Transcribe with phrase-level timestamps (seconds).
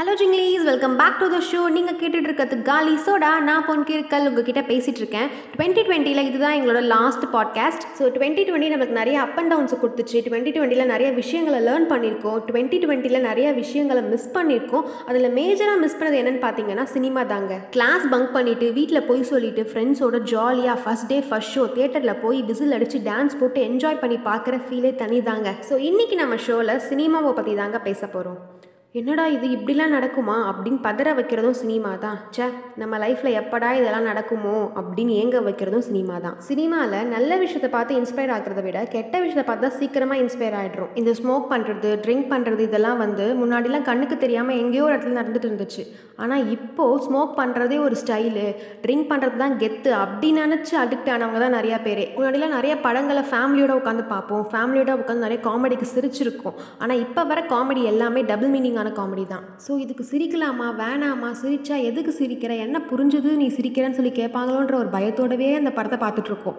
[0.00, 3.30] Hello Jinglish welcome back to the show நீங்கள் கேட்டுட்டு இருக்கிறது காலி சோடா.
[3.48, 4.26] நான் பொன் கிருக்கல்.
[4.28, 9.36] உங்ககிட்ட பேசிகிட்டு இருக்கேன் டுவெண்ட்டி டுவெண்ட்டியில் இதுதான் எங்களோட last podcast so twenty twenty நமக்கு நிறைய அப்
[9.40, 10.20] அண்ட் டவுன்ஸ் கொடுத்துச்சு.
[10.28, 15.98] டுவெண்ட்டி டுவெண்ட்டியில் நிறைய விஷயங்களை லேர்ன் பண்ணியிருக்கோம் டுவெண்ட்டி டுவெண்ட்டியில் நிறைய விஷயங்களை மிஸ் பண்ணியிருக்கோம் அதில் மேஜராக மிஸ்
[15.98, 17.58] பண்ணது என்னென்னு பார்த்தீங்கன்னா சினிமா தாங்க.
[17.76, 22.76] கிளாஸ் பங்க் பண்ணிவிட்டு வீட்டில் போய் சொல்லிட்டு ஃப்ரெண்ட்ஸோட ஜாலியாக ஃபஸ்ட் டே ஃபஸ்ட் ஷோ தேட்டரில் போய் விசில்
[22.78, 27.54] அடித்து டான்ஸ் போட்டு என்ஜாய் பண்ணி பார்க்குற ஃபீலே தனி தாங்க ஸோ இன்றைக்கி நம்ம ஷோவில் சினிமாவை பற்றி
[27.62, 28.40] தாங்க பேச போகிறோம்
[28.98, 30.36] என்னடா இது இப்படிலாம் நடக்குமா?
[30.50, 32.16] அப்படின்னு பதற வைக்கிறதும் சினிமா தான்.
[32.36, 32.46] ச்சே
[32.80, 34.54] நம்ம லைஃப்பில் எப்படா இதெல்லாம் நடக்குமோ?
[34.80, 36.34] அப்படின்னு ஏங்க வைக்கிறதும் சினிமா தான்.
[36.46, 41.12] சினிமாவில் நல்ல விஷயத்தை பார்த்து இன்ஸ்பயர் ஆகிறத விட கெட்ட விஷயத்தை பார்த்து தான் சீக்கிரமாக இன்ஸ்பயர் ஆகிடுறோம் இந்த
[41.20, 45.84] ஸ்மோக் பண்ணுறது ட்ரிங்க் பண்ணுறது இதெல்லாம் வந்து முன்னாடிலாம் கண்ணுக்கு தெரியாமல் எங்கேயோ ஒரு இடத்துல நடந்துட்டு இருந்துச்சு.
[46.24, 48.48] ஆனால் இப்போது ஸ்மோக் பண்ணுறதே ஒரு ஸ்டைலு
[48.82, 52.04] ட்ரிங்க் பண்ணுறது தான் கெத்து அப்படி நினச்சி அடிக்ட் ஆனவங்க தான் நிறையா பேர்.
[52.16, 54.44] முன்னாடிலாம் நிறைய படங்களை ஃபேமிலியோட உட்காந்து பார்ப்போம்.
[54.50, 56.58] ஃபேமிலியோட உட்காந்து நிறைய காமெடிக்கு சிரிச்சிருக்கும்.
[56.82, 59.44] ஆனால் இப்போ வர காமெடி எல்லாமே டபுள் மீனிங்கான காமெடி தான்.
[59.64, 60.66] ஸோ இதுக்கு சிரிக்கலாமா?
[60.82, 61.30] வேணாமா?
[61.42, 62.52] சிரிச்சா எதுக்கு சிரிக்கிற?
[62.66, 63.30] என்ன புரிஞ்சுது?
[63.42, 66.58] நீ சிரிக்கிறேன்னு சொல்லி கேட்பாங்களோன்ற ஒரு பயத்தோடவே அந்த படத்தை பார்த்துட்ருக்கோம்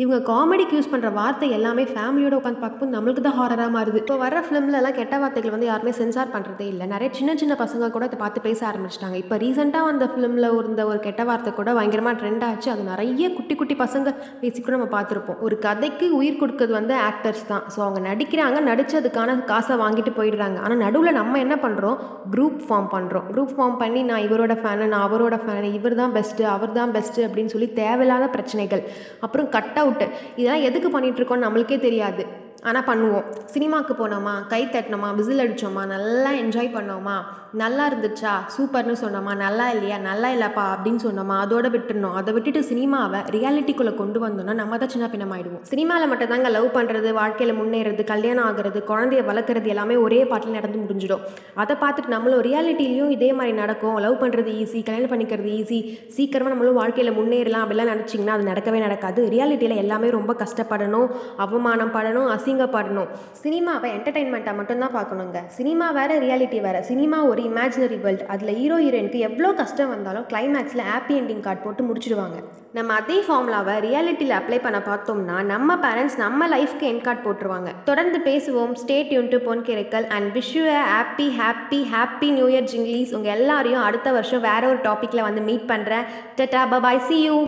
[0.00, 3.98] இவங்க காமெடிக்கு யூஸ் பண்ணுற வார்த்தை எல்லாமே ஃபேமிலியோட உட்காந்து பார்க்கும்போது நம்மளுக்கு தான் ஹாரராக மாறுது.
[4.02, 6.84] இப்போ வர ஃபிலிம்லலாம் கெட்ட வார்த்தைகள் வந்து யாருமே சென்சார் பண்ணுறதே இல்லை.
[6.92, 9.16] நிறைய சின்ன சின்ன பசங்க கூட இதை பார்த்து பேச ஆரம்பிச்சிட்டாங்க.
[9.22, 12.70] இப்போ ரீசெண்டாக வந்த ஃபிலிமில் இருந்த ஒரு கெட்ட வார்த்தை கூட பயங்கரமாக ட்ரெண்ட் ஆச்சு.
[12.74, 15.38] அது நிறைய குட்டி குட்டி பசங்க பேசி கூட நம்ம பார்த்துருப்போம்.
[15.48, 17.66] ஒரு கதைக்கு உயிர் கொடுக்கறது வந்து ஆக்டர்ஸ் தான்.
[17.74, 20.58] ஸோ அவங்க நடிக்கிறாங்க நடிச்சு அதுக்கான காசை வாங்கிட்டு போயிடுறாங்க.
[20.64, 22.00] ஆனால் நடுவில் நம்ம என்ன பண்ணுறோம்
[22.36, 26.50] குரூப் ஃபார்ம் பண்ணுறோம் குரூப் ஃபார்ம் பண்ணி நான் இவரோட ஃபேனு நான் அவரோட ஃபேனு இவர் தான் பெஸ்ட்டு
[26.56, 28.84] அவர் தான் பெஸ்ட்டு அப்படின்னு சொல்லி தேவையில்லாத பிரச்சனைகள்.
[29.26, 29.50] அப்புறம்
[29.82, 32.22] கட் அவுட்டு இதெல்லாம் எதுக்கு பண்ணிகிட்ருக்கோன்னு நம்மளுக்கே தெரியாது.
[32.68, 33.28] ஆனால் பண்ணுவோம்.
[33.54, 37.16] சினிமாவுக்கு போனோமா கை தட்டினோமா விசில் அடித்தோமா நல்லா என்ஜாய் பண்ணோமா
[37.60, 43.20] நல்லா இருந்துச்சா சூப்பர்னு சொன்னோமா நல்லா இல்லையா நல்லா இல்லைப்பா அப்படின்னு சொன்னோமா அதோட விட்டுருந்தோம் அதை விட்டுட்டு சினிமாவை
[43.34, 48.44] ரியாலிட்டிக்குள்ளே கொண்டு வந்தோம்னா நம்ம தான் சின்ன பின்னமாயிடுவோம் சினிமாவில் மட்டும் தாங்க லவ் பண்ணுறது வாழ்க்கையில் முன்னேறது கல்யாணம்
[48.44, 51.26] ஆகிறது குழந்தைய வளர்க்குறது எல்லாமே ஒரே பாட்டில் நடந்து முடிஞ்சிடும்.
[51.64, 53.98] அதை பார்த்துட்டு நம்மளும் ரியாலிட்டிலையும் இதே மாதிரி நடக்கும்.
[54.06, 55.80] லவ் பண்ணுறது ஈஸி கல்யாணம் பண்ணிக்கிறது ஈஸி
[56.16, 59.20] சீக்கிரமாக நம்மளும் வாழ்க்கையில் முன்னேறலாம் அப்படிலாம் நினச்சிங்கன்னா அது நடக்கவே நடக்காது.
[59.36, 61.08] ரியாலிட்டியில் எல்லாமே ரொம்ப கஷ்டப்படணும்
[61.46, 63.10] அவமானம் படணும் அசி அசிங்கப்படணும்
[63.42, 65.38] சினிமாவை என்டர்டைன்மெண்ட்டாக மட்டும்தான் பார்க்கணுங்க.
[65.58, 66.80] சினிமா வேறு ரியாலிட்டி வேறு.
[66.90, 71.84] சினிமா ஒரு இமேஜினரி வேர்ல்ட் அதில் ஹீரோ ஹீரோயினுக்கு எவ்வளோ கஷ்டம் வந்தாலும் கிளைமேக்ஸில் ஹாப்பி எண்டிங் கார்டு போட்டு
[71.88, 72.38] முடிச்சிடுவாங்க.
[72.76, 77.70] நம்ம அதே ஃபார்முலாவை ரியாலிட்டியில் அப்ளை பண்ண பார்த்தோம்னா நம்ம பேரண்ட்ஸ் நம்ம லைஃப்க்கு என் கார்டு போட்டுருவாங்க.
[77.88, 78.72] தொடர்ந்து பேசுவோம்.
[78.82, 83.34] ஸ்டேட் யூன் டு பொன் கிரைக்கல் and wish you happy happy happy new year ஜிங்லீஸ் உங்கள்
[83.36, 86.06] எல்லாரையும் அடுத்த வருஷம் வேற ஒரு டாப்பிக்கில் வந்து மீட் பண்ணுறேன்
[86.40, 87.36] டட்டா பபாய் சி யூ